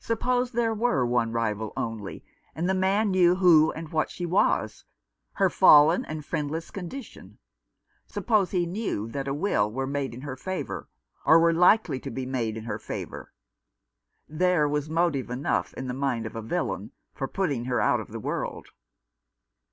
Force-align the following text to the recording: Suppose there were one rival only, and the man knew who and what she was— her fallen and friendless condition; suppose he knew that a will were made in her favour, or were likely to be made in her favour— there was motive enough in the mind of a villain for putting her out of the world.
Suppose 0.00 0.50
there 0.50 0.74
were 0.74 1.06
one 1.06 1.30
rival 1.30 1.72
only, 1.76 2.24
and 2.56 2.68
the 2.68 2.74
man 2.74 3.12
knew 3.12 3.36
who 3.36 3.70
and 3.70 3.88
what 3.90 4.10
she 4.10 4.26
was— 4.26 4.84
her 5.34 5.48
fallen 5.48 6.04
and 6.06 6.24
friendless 6.24 6.72
condition; 6.72 7.38
suppose 8.04 8.50
he 8.50 8.66
knew 8.66 9.06
that 9.06 9.28
a 9.28 9.32
will 9.32 9.70
were 9.70 9.86
made 9.86 10.12
in 10.12 10.22
her 10.22 10.34
favour, 10.34 10.88
or 11.24 11.38
were 11.38 11.52
likely 11.54 12.00
to 12.00 12.10
be 12.10 12.26
made 12.26 12.56
in 12.56 12.64
her 12.64 12.80
favour— 12.80 13.32
there 14.28 14.68
was 14.68 14.90
motive 14.90 15.30
enough 15.30 15.72
in 15.74 15.86
the 15.86 15.94
mind 15.94 16.26
of 16.26 16.34
a 16.34 16.42
villain 16.42 16.90
for 17.14 17.28
putting 17.28 17.66
her 17.66 17.80
out 17.80 18.00
of 18.00 18.08
the 18.08 18.18
world. 18.18 18.70